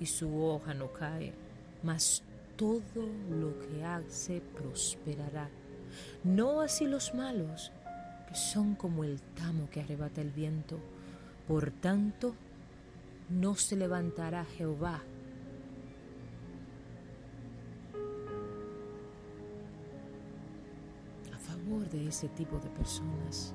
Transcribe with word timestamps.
y 0.00 0.06
su 0.06 0.42
hoja 0.42 0.74
no 0.74 0.92
cae, 0.92 1.32
mas 1.82 2.22
todo 2.56 3.08
lo 3.30 3.58
que 3.60 3.84
hace 3.84 4.40
prosperará. 4.40 5.48
No 6.24 6.60
así 6.60 6.86
los 6.86 7.14
malos, 7.14 7.72
que 8.28 8.34
son 8.34 8.74
como 8.74 9.04
el 9.04 9.20
tamo 9.20 9.68
que 9.70 9.80
arrebata 9.80 10.20
el 10.20 10.30
viento. 10.30 10.78
Por 11.46 11.70
tanto, 11.70 12.34
no 13.30 13.54
se 13.54 13.76
levantará 13.76 14.44
Jehová 14.44 15.02
a 21.32 21.38
favor 21.38 21.88
de 21.88 22.08
ese 22.08 22.28
tipo 22.28 22.58
de 22.58 22.68
personas. 22.70 23.54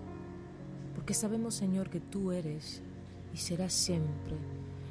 Porque 0.95 1.13
sabemos, 1.13 1.55
Señor, 1.55 1.89
que 1.89 1.99
tú 1.99 2.31
eres 2.31 2.81
y 3.33 3.37
serás 3.37 3.73
siempre 3.73 4.37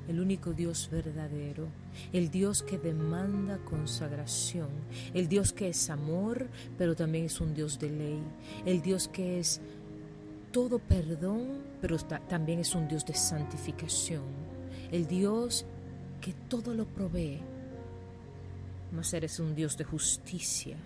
el 0.09 0.21
único 0.21 0.53
Dios 0.53 0.89
verdadero, 0.91 1.67
el 2.13 2.31
Dios 2.31 2.63
que 2.63 2.79
demanda 2.79 3.59
consagración, 3.65 4.69
el 5.15 5.29
Dios 5.29 5.53
que 5.53 5.69
es 5.69 5.91
amor, 5.91 6.49
pero 6.77 6.95
también 6.95 7.27
es 7.27 7.41
un 7.41 7.55
Dios 7.55 7.79
de 7.79 7.91
ley, 7.91 8.23
el 8.67 8.83
Dios 8.83 9.09
que 9.09 9.39
es 9.39 9.61
todo 10.51 10.79
perdón, 10.79 11.63
pero 11.81 11.97
también 11.99 12.59
es 12.59 12.75
un 12.75 12.89
Dios 12.89 13.07
de 13.07 13.15
santificación, 13.15 14.25
el 14.91 15.07
Dios 15.07 15.65
que 16.21 16.35
todo 16.49 16.75
lo 16.75 16.87
provee, 16.87 17.41
mas 18.93 19.13
eres 19.15 19.39
un 19.41 19.55
Dios 19.55 19.77
de 19.77 19.85
justicia. 19.85 20.77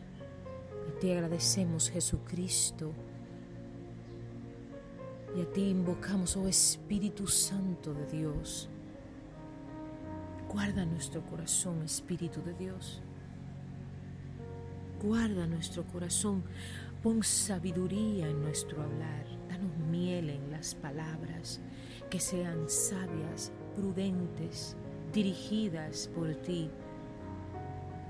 Y 0.89 1.01
te 1.01 1.12
agradecemos, 1.12 1.91
Jesucristo, 1.91 2.92
y 5.36 5.42
a 5.42 5.53
ti 5.53 5.62
invocamos, 5.69 6.36
oh 6.36 6.48
Espíritu 6.48 7.27
Santo 7.27 7.92
de 7.92 8.06
Dios. 8.06 8.70
Guarda 10.56 10.86
nuestro 10.86 11.20
corazón, 11.20 11.82
Espíritu 11.82 12.40
de 12.40 12.54
Dios. 12.54 13.02
Guarda 15.02 15.46
nuestro 15.46 15.84
corazón. 15.84 16.44
Pon 17.02 17.22
sabiduría 17.22 18.26
en 18.26 18.40
nuestro 18.40 18.82
hablar. 18.82 19.27
Danos 19.50 19.77
miel 19.90 20.30
en 20.30 20.50
las 20.50 20.74
palabras. 20.74 21.60
Que 22.08 22.18
sean 22.18 22.70
sabias, 22.70 23.52
prudentes, 23.77 24.78
dirigidas 25.12 26.08
por 26.14 26.34
ti 26.36 26.70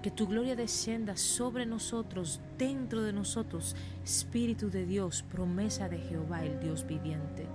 que 0.00 0.12
tu 0.12 0.28
gloria 0.28 0.54
descienda 0.54 1.16
sobre 1.16 1.66
nosotros, 1.66 2.40
dentro 2.56 3.02
de 3.02 3.12
nosotros, 3.12 3.74
Espíritu 4.04 4.70
de 4.70 4.86
Dios, 4.86 5.24
promesa 5.24 5.88
de 5.88 5.98
Jehová, 5.98 6.44
el 6.44 6.60
Dios 6.60 6.86
viviente. 6.86 7.48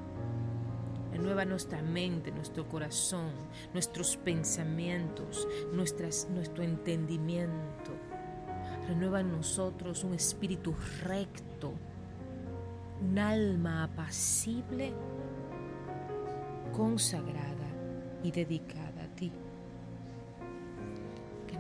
Renueva 1.21 1.45
nuestra 1.45 1.83
mente, 1.83 2.31
nuestro 2.31 2.67
corazón, 2.67 3.29
nuestros 3.73 4.17
pensamientos, 4.17 5.47
nuestro 5.71 6.63
entendimiento. 6.63 7.91
Renueva 8.87 9.19
en 9.19 9.31
nosotros 9.31 10.03
un 10.03 10.15
espíritu 10.15 10.73
recto, 11.03 11.75
un 13.03 13.19
alma 13.19 13.83
apacible, 13.83 14.93
consagrada 16.75 17.69
y 18.23 18.31
dedicada 18.31 19.03
a 19.03 19.15
ti 19.15 19.31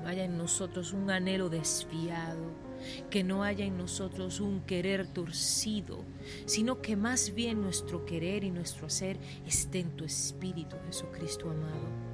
no 0.01 0.09
haya 0.09 0.25
en 0.25 0.37
nosotros 0.37 0.93
un 0.93 1.09
anhelo 1.09 1.49
desviado, 1.49 2.70
que 3.09 3.23
no 3.23 3.43
haya 3.43 3.65
en 3.65 3.77
nosotros 3.77 4.39
un 4.39 4.61
querer 4.61 5.07
torcido, 5.07 6.03
sino 6.45 6.81
que 6.81 6.95
más 6.95 7.33
bien 7.33 7.61
nuestro 7.61 8.05
querer 8.05 8.43
y 8.43 8.51
nuestro 8.51 8.87
hacer 8.87 9.17
esté 9.45 9.79
en 9.79 9.91
tu 9.91 10.05
Espíritu, 10.05 10.75
Jesucristo 10.87 11.49
amado. 11.49 12.11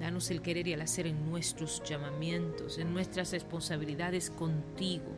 Danos 0.00 0.30
el 0.30 0.42
querer 0.42 0.66
y 0.66 0.72
el 0.72 0.80
hacer 0.80 1.06
en 1.06 1.30
nuestros 1.30 1.82
llamamientos, 1.84 2.78
en 2.78 2.92
nuestras 2.92 3.30
responsabilidades 3.30 4.30
contigo, 4.30 5.12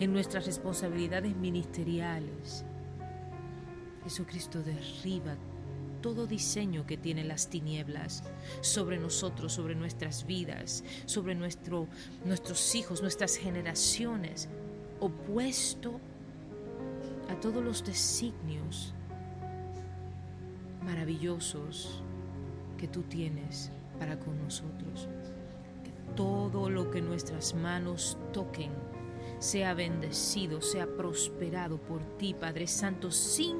en 0.00 0.12
nuestras 0.12 0.46
responsabilidades 0.46 1.36
ministeriales. 1.36 2.64
Jesucristo, 4.02 4.62
derriba 4.62 5.36
todo 6.00 6.26
diseño 6.26 6.86
que 6.86 6.96
tienen 6.96 7.28
las 7.28 7.48
tinieblas 7.48 8.22
sobre 8.60 8.98
nosotros, 8.98 9.52
sobre 9.52 9.74
nuestras 9.74 10.26
vidas, 10.26 10.84
sobre 11.06 11.34
nuestro, 11.34 11.86
nuestros 12.24 12.74
hijos, 12.74 13.02
nuestras 13.02 13.36
generaciones, 13.36 14.48
opuesto 15.00 16.00
a 17.28 17.34
todos 17.40 17.62
los 17.62 17.84
designios 17.84 18.94
maravillosos 20.84 22.02
que 22.78 22.88
tú 22.88 23.02
tienes 23.02 23.70
para 23.98 24.18
con 24.18 24.42
nosotros. 24.42 25.08
Que 25.84 26.14
todo 26.14 26.70
lo 26.70 26.90
que 26.90 27.02
nuestras 27.02 27.54
manos 27.54 28.16
toquen 28.32 28.70
sea 29.38 29.74
bendecido, 29.74 30.60
sea 30.60 30.86
prosperado 30.86 31.78
por 31.78 32.02
ti, 32.16 32.34
Padre 32.34 32.66
Santo, 32.66 33.10
sin 33.10 33.56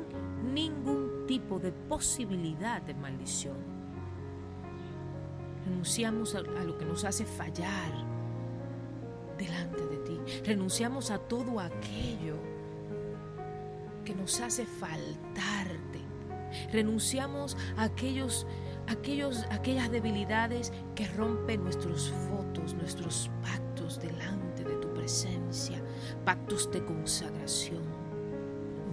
ningún 0.52 1.17
tipo 1.28 1.58
de 1.58 1.70
posibilidad 1.70 2.80
de 2.82 2.94
maldición. 2.94 3.56
Renunciamos 5.66 6.34
a, 6.34 6.40
lo 6.40 6.78
que 6.78 6.86
nos 6.86 7.04
hace 7.04 7.26
fallar 7.26 7.92
delante 9.36 9.86
de 9.86 9.98
ti. 9.98 10.18
Renunciamos 10.44 11.10
a 11.10 11.18
todo 11.18 11.60
aquello 11.60 12.36
que 14.04 14.14
nos 14.14 14.40
hace 14.40 14.64
faltarte. 14.64 16.00
Renunciamos 16.72 17.58
a 17.76 17.84
aquellos, 17.84 18.46
aquellos, 18.86 19.44
aquellas 19.50 19.90
debilidades 19.90 20.72
que 20.94 21.06
rompen 21.08 21.62
nuestros 21.62 22.10
votos, 22.30 22.72
nuestros 22.72 23.30
pactos 23.42 24.00
delante 24.00 24.64
de 24.64 24.76
tu 24.76 24.94
presencia, 24.94 25.82
pactos 26.24 26.70
de 26.70 26.82
consagración, 26.86 27.82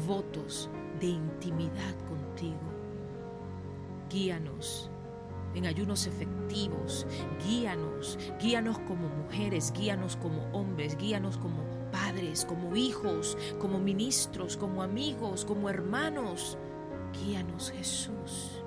votos 0.06 0.70
de 1.00 1.08
intimidad 1.08 1.96
contigo. 2.08 2.60
Guíanos 4.10 4.90
en 5.56 5.66
ayunos 5.66 6.06
efectivos, 6.06 7.08
guíanos, 7.46 8.20
guíanos 8.42 8.78
como 8.80 9.08
mujeres, 9.08 9.72
guíanos 9.72 10.18
como 10.18 10.44
hombres, 10.52 10.98
guíanos 10.98 11.38
como 11.38 11.64
padres, 11.92 12.44
como 12.44 12.76
hijos, 12.76 13.38
como 13.60 13.80
ministros, 13.80 14.58
como 14.58 14.84
amigos, 14.84 15.46
como 15.46 15.70
hermanos. 15.70 16.58
Guíanos 17.14 17.72
Jesús. 17.72 18.62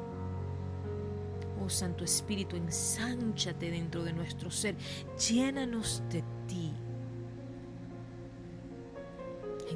Oh 1.62 1.68
Santo 1.68 2.04
Espíritu, 2.04 2.56
ensánchate 2.56 3.70
dentro 3.70 4.02
de 4.02 4.14
nuestro 4.14 4.50
ser, 4.50 4.74
llénanos 5.18 6.02
de 6.08 6.24
ti 6.46 6.72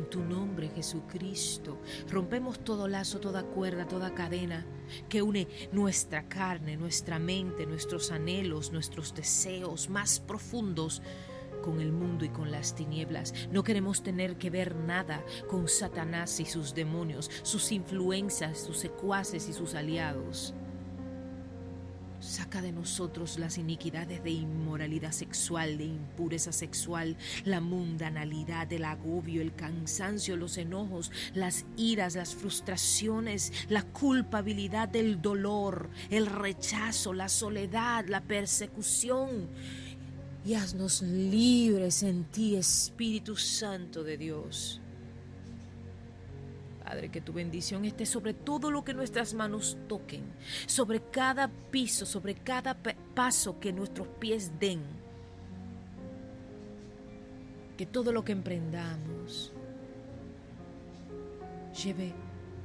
en 0.02 0.10
tu 0.10 0.20
nombre, 0.20 0.68
Jesucristo, 0.68 1.78
rompemos 2.10 2.58
todo 2.64 2.88
lazo, 2.88 3.20
toda 3.20 3.44
cuerda, 3.44 3.86
toda 3.86 4.14
cadena 4.14 4.66
que 5.08 5.22
une 5.22 5.46
nuestra 5.70 6.28
carne, 6.28 6.76
nuestra 6.76 7.20
mente, 7.20 7.66
nuestros 7.66 8.10
anhelos, 8.10 8.72
nuestros 8.72 9.14
deseos 9.14 9.88
más 9.88 10.18
profundos 10.18 11.02
con 11.62 11.80
el 11.80 11.92
mundo 11.92 12.24
y 12.24 12.30
con 12.30 12.50
las 12.50 12.74
tinieblas. 12.74 13.32
No 13.52 13.62
queremos 13.62 14.02
tener 14.02 14.36
que 14.36 14.50
ver 14.50 14.74
nada 14.74 15.24
con 15.48 15.68
Satanás 15.68 16.40
y 16.40 16.46
sus 16.46 16.74
demonios, 16.74 17.30
sus 17.44 17.70
influencias, 17.70 18.58
sus 18.58 18.78
secuaces 18.78 19.48
y 19.48 19.52
sus 19.52 19.74
aliados. 19.74 20.52
Saca 22.32 22.62
de 22.62 22.72
nosotros 22.72 23.38
las 23.38 23.58
iniquidades 23.58 24.24
de 24.24 24.30
inmoralidad 24.30 25.12
sexual, 25.12 25.76
de 25.76 25.84
impureza 25.84 26.50
sexual, 26.50 27.14
la 27.44 27.60
mundanalidad, 27.60 28.72
el 28.72 28.86
agobio, 28.86 29.42
el 29.42 29.54
cansancio, 29.54 30.38
los 30.38 30.56
enojos, 30.56 31.12
las 31.34 31.66
iras, 31.76 32.16
las 32.16 32.34
frustraciones, 32.34 33.52
la 33.68 33.82
culpabilidad, 33.82 34.96
el 34.96 35.20
dolor, 35.20 35.90
el 36.08 36.24
rechazo, 36.24 37.12
la 37.12 37.28
soledad, 37.28 38.06
la 38.08 38.22
persecución. 38.22 39.50
Y 40.42 40.54
haznos 40.54 41.02
libres 41.02 42.02
en 42.02 42.24
ti, 42.24 42.56
Espíritu 42.56 43.36
Santo 43.36 44.02
de 44.02 44.16
Dios. 44.16 44.81
Padre, 46.92 47.08
que 47.08 47.22
tu 47.22 47.32
bendición 47.32 47.86
esté 47.86 48.04
sobre 48.04 48.34
todo 48.34 48.70
lo 48.70 48.84
que 48.84 48.92
nuestras 48.92 49.32
manos 49.32 49.78
toquen, 49.88 50.24
sobre 50.66 51.00
cada 51.00 51.48
piso, 51.48 52.04
sobre 52.04 52.34
cada 52.34 52.76
paso 53.14 53.58
que 53.58 53.72
nuestros 53.72 54.08
pies 54.08 54.52
den. 54.60 54.82
Que 57.78 57.86
todo 57.86 58.12
lo 58.12 58.22
que 58.22 58.32
emprendamos 58.32 59.54
lleve 61.82 62.12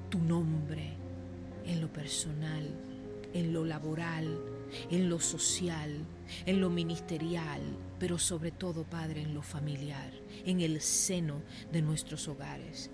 tu 0.09 0.19
nombre 0.19 0.91
en 1.65 1.79
lo 1.79 1.87
personal, 1.87 2.67
en 3.33 3.53
lo 3.53 3.63
laboral, 3.63 4.41
en 4.91 5.07
lo 5.07 5.21
social, 5.21 6.03
en 6.45 6.59
lo 6.59 6.69
ministerial, 6.69 7.61
pero 7.97 8.19
sobre 8.19 8.51
todo, 8.51 8.83
Padre, 8.83 9.21
en 9.21 9.33
lo 9.33 9.41
familiar, 9.41 10.11
en 10.43 10.59
el 10.59 10.81
seno 10.81 11.43
de 11.71 11.81
nuestros 11.81 12.27
hogares. 12.27 12.91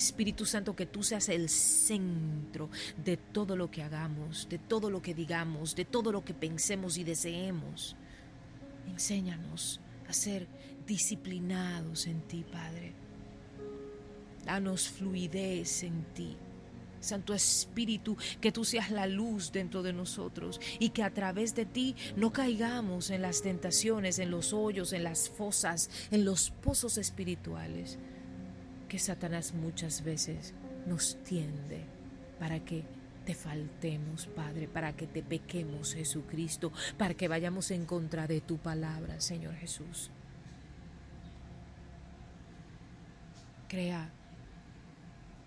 Espíritu 0.00 0.46
Santo, 0.46 0.74
que 0.74 0.86
tú 0.86 1.02
seas 1.02 1.28
el 1.28 1.50
centro 1.50 2.70
de 3.04 3.18
todo 3.18 3.54
lo 3.54 3.70
que 3.70 3.82
hagamos, 3.82 4.48
de 4.48 4.58
todo 4.58 4.90
lo 4.90 5.02
que 5.02 5.14
digamos, 5.14 5.76
de 5.76 5.84
todo 5.84 6.10
lo 6.10 6.24
que 6.24 6.32
pensemos 6.32 6.96
y 6.96 7.04
deseemos. 7.04 7.96
Enséñanos 8.88 9.80
a 10.08 10.12
ser 10.14 10.46
disciplinados 10.86 12.06
en 12.06 12.22
ti, 12.22 12.44
Padre. 12.50 12.94
Danos 14.44 14.88
fluidez 14.88 15.82
en 15.82 16.02
ti. 16.14 16.36
Santo 17.00 17.34
Espíritu, 17.34 18.16
que 18.40 18.52
tú 18.52 18.64
seas 18.64 18.90
la 18.90 19.06
luz 19.06 19.52
dentro 19.52 19.82
de 19.82 19.92
nosotros 19.92 20.60
y 20.78 20.90
que 20.90 21.02
a 21.02 21.12
través 21.12 21.54
de 21.54 21.66
ti 21.66 21.94
no 22.16 22.32
caigamos 22.32 23.10
en 23.10 23.22
las 23.22 23.42
tentaciones, 23.42 24.18
en 24.18 24.30
los 24.30 24.52
hoyos, 24.52 24.92
en 24.92 25.04
las 25.04 25.28
fosas, 25.28 25.90
en 26.10 26.24
los 26.24 26.50
pozos 26.50 26.98
espirituales 26.98 27.98
que 28.90 28.98
Satanás 28.98 29.54
muchas 29.54 30.02
veces 30.02 30.52
nos 30.84 31.16
tiende 31.22 31.84
para 32.40 32.58
que 32.58 32.82
te 33.24 33.36
faltemos, 33.36 34.26
Padre, 34.26 34.66
para 34.66 34.94
que 34.94 35.06
te 35.06 35.22
pequemos, 35.22 35.94
Jesucristo, 35.94 36.72
para 36.98 37.14
que 37.14 37.28
vayamos 37.28 37.70
en 37.70 37.86
contra 37.86 38.26
de 38.26 38.40
tu 38.40 38.58
palabra, 38.58 39.20
Señor 39.20 39.54
Jesús. 39.54 40.10
Crea 43.68 44.10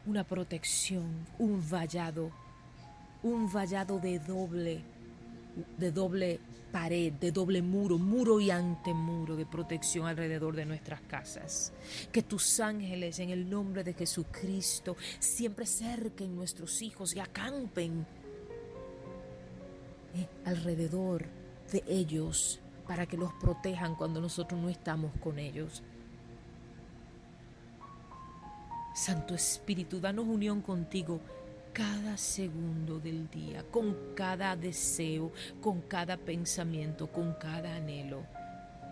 una 0.06 0.24
protección, 0.24 1.28
un 1.38 1.62
vallado, 1.70 2.32
un 3.24 3.52
vallado 3.52 4.00
de 4.00 4.20
doble, 4.20 4.86
de 5.78 5.92
doble 5.92 6.40
pared, 6.72 7.14
de 7.14 7.32
doble 7.32 7.62
muro, 7.62 7.98
muro 7.98 8.40
y 8.40 8.50
antemuro 8.50 9.36
de 9.36 9.46
protección 9.46 10.08
alrededor 10.08 10.56
de 10.56 10.66
nuestras 10.66 11.02
casas. 11.02 11.72
Que 12.12 12.24
tus 12.24 12.60
ángeles 12.60 13.20
en 13.20 13.30
el 13.30 13.50
nombre 13.50 13.84
de 13.84 13.94
Jesucristo 13.94 14.98
siempre 15.20 15.66
cerquen 15.66 16.36
nuestros 16.36 16.82
hijos 16.82 17.16
y 17.16 17.20
acampen 17.20 18.06
eh, 20.16 20.28
alrededor 20.46 21.26
de 21.72 21.84
ellos 21.88 22.60
para 22.88 23.06
que 23.06 23.18
los 23.18 23.32
protejan 23.34 23.96
cuando 23.96 24.20
nosotros 24.20 24.60
no 24.60 24.70
estamos 24.70 25.12
con 25.20 25.40
ellos. 25.40 25.84
Santo 28.96 29.34
Espíritu, 29.34 30.00
danos 30.00 30.28
unión 30.28 30.62
contigo 30.62 31.20
cada 31.74 32.18
segundo 32.18 33.00
del 33.00 33.30
día, 33.30 33.64
con 33.72 33.96
cada 34.16 34.56
deseo, 34.56 35.32
con 35.62 35.82
cada 35.82 36.18
pensamiento, 36.18 37.12
con 37.12 37.34
cada 37.34 37.76
anhelo. 37.76 38.26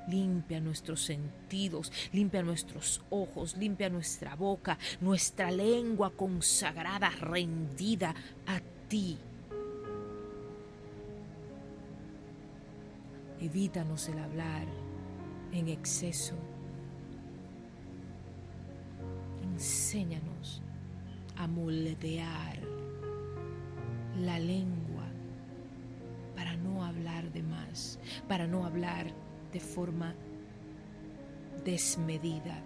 Limpia 0.07 0.59
nuestros 0.59 1.01
sentidos, 1.03 1.91
limpia 2.11 2.41
nuestros 2.41 3.01
ojos, 3.11 3.55
limpia 3.55 3.89
nuestra 3.89 4.35
boca, 4.35 4.77
nuestra 4.99 5.51
lengua 5.51 6.11
consagrada, 6.11 7.11
rendida 7.19 8.15
a 8.47 8.59
ti. 8.87 9.17
Evítanos 13.39 14.09
el 14.09 14.19
hablar 14.19 14.65
en 15.51 15.67
exceso 15.67 16.35
enséñanos 19.61 20.61
a 21.41 21.47
moldear 21.47 22.59
la 24.19 24.37
lengua 24.37 25.05
para 26.35 26.55
no 26.55 26.83
hablar 26.83 27.31
de 27.31 27.41
más, 27.41 27.99
para 28.27 28.45
no 28.45 28.65
hablar 28.65 29.07
de 29.51 29.59
forma 29.59 30.13
desmedida 31.65 32.63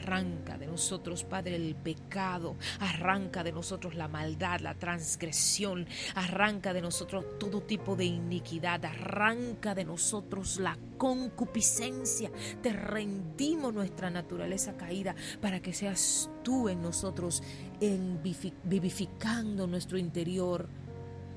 Arranca 0.00 0.56
de 0.56 0.66
nosotros, 0.66 1.24
Padre, 1.24 1.56
el 1.56 1.74
pecado. 1.74 2.56
Arranca 2.80 3.44
de 3.44 3.52
nosotros 3.52 3.94
la 3.94 4.08
maldad, 4.08 4.60
la 4.60 4.74
transgresión. 4.74 5.86
Arranca 6.14 6.72
de 6.72 6.80
nosotros 6.80 7.38
todo 7.38 7.60
tipo 7.62 7.96
de 7.96 8.06
iniquidad. 8.06 8.84
Arranca 8.84 9.74
de 9.74 9.84
nosotros 9.84 10.58
la 10.58 10.76
concupiscencia. 11.00 12.30
Te 12.60 12.74
rendimos 12.74 13.72
nuestra 13.72 14.10
naturaleza 14.10 14.76
caída 14.76 15.14
para 15.40 15.60
que 15.62 15.72
seas 15.72 16.28
tú 16.42 16.68
en 16.68 16.82
nosotros, 16.82 17.42
en 17.80 18.20
vivificando 18.64 19.66
nuestro 19.66 19.96
interior, 19.96 20.68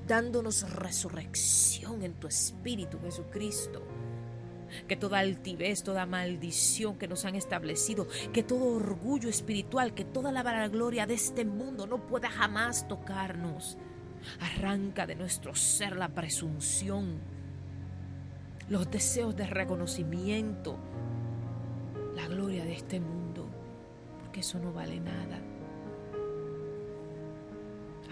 dándonos 0.06 0.70
resurrección 0.70 2.02
en 2.02 2.12
tu 2.12 2.26
espíritu, 2.26 2.98
Jesucristo 3.00 3.82
que 4.88 4.96
toda 4.96 5.20
altivez, 5.20 5.84
toda 5.84 6.04
maldición 6.04 6.98
que 6.98 7.06
nos 7.06 7.24
han 7.24 7.36
establecido, 7.36 8.08
que 8.32 8.42
todo 8.42 8.64
orgullo 8.64 9.28
espiritual, 9.28 9.94
que 9.94 10.04
toda 10.04 10.32
la 10.32 10.66
gloria 10.66 11.06
de 11.06 11.14
este 11.14 11.44
mundo 11.44 11.86
no 11.86 12.04
pueda 12.08 12.28
jamás 12.28 12.88
tocarnos. 12.88 13.78
Arranca 14.40 15.06
de 15.06 15.14
nuestro 15.14 15.54
ser 15.54 15.94
la 15.94 16.08
presunción, 16.08 17.20
los 18.68 18.90
deseos 18.90 19.36
de 19.36 19.46
reconocimiento, 19.46 20.78
la 22.14 22.26
gloria 22.28 22.64
de 22.64 22.72
este 22.72 23.00
mundo, 23.00 23.46
porque 24.20 24.40
eso 24.40 24.58
no 24.58 24.72
vale 24.72 25.00
nada. 25.00 25.40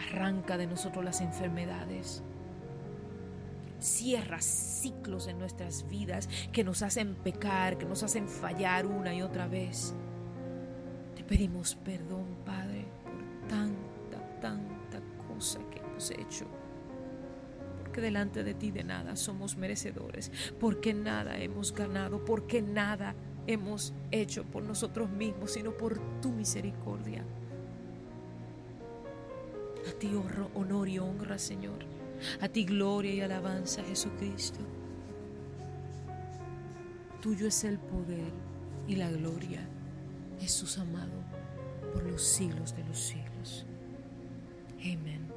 Arranca 0.08 0.56
de 0.56 0.66
nosotros 0.66 1.04
las 1.04 1.20
enfermedades, 1.20 2.22
cierra 3.78 4.40
ciclos 4.40 5.26
en 5.26 5.38
nuestras 5.38 5.88
vidas 5.88 6.28
que 6.52 6.64
nos 6.64 6.82
hacen 6.82 7.14
pecar, 7.14 7.78
que 7.78 7.86
nos 7.86 8.02
hacen 8.02 8.28
fallar 8.28 8.86
una 8.86 9.14
y 9.14 9.22
otra 9.22 9.46
vez. 9.46 9.94
Te 11.16 11.24
pedimos 11.24 11.76
perdón, 11.76 12.36
Padre, 12.44 12.86
por 13.02 13.48
tanta, 13.48 14.40
tanta 14.40 15.00
cosa 15.26 15.60
que 15.70 15.78
hemos 15.78 16.10
hecho. 16.10 16.46
Porque 17.92 18.06
delante 18.06 18.42
de 18.42 18.54
ti 18.54 18.70
de 18.70 18.84
nada 18.84 19.16
somos 19.16 19.58
merecedores, 19.58 20.32
porque 20.58 20.94
nada 20.94 21.36
hemos 21.36 21.74
ganado, 21.74 22.24
porque 22.24 22.62
nada 22.62 23.14
hemos 23.46 23.92
hecho 24.10 24.44
por 24.44 24.62
nosotros 24.62 25.10
mismos, 25.10 25.50
sino 25.52 25.76
por 25.76 25.98
tu 26.22 26.30
misericordia. 26.30 27.22
A 29.86 29.92
ti 29.98 30.10
honor 30.54 30.88
y 30.88 30.98
honra, 31.00 31.36
Señor. 31.36 31.84
A 32.40 32.48
ti 32.48 32.64
gloria 32.64 33.12
y 33.12 33.20
alabanza, 33.20 33.82
Jesucristo. 33.82 34.60
Tuyo 37.20 37.46
es 37.46 37.62
el 37.64 37.78
poder 37.78 38.32
y 38.88 38.96
la 38.96 39.10
gloria, 39.10 39.60
Jesús 40.40 40.78
amado, 40.78 41.22
por 41.92 42.04
los 42.04 42.22
siglos 42.22 42.74
de 42.74 42.84
los 42.84 42.98
siglos. 42.98 43.66
Amén. 44.80 45.31